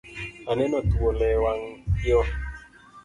[0.51, 2.19] Aneno thuol e wanga yo